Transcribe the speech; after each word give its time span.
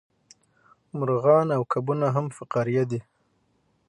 مارغان 0.97 1.47
او 1.57 1.61
کبونه 1.71 2.07
هم 2.15 2.25
فقاریه 2.37 2.83
دي 2.91 2.99